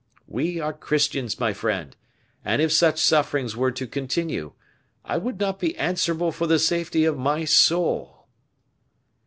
[0.27, 1.95] We are Christians, my friend,
[2.43, 4.53] and if such sufferings were to continue,
[5.05, 8.25] I would not be answerable for the safety of my soul."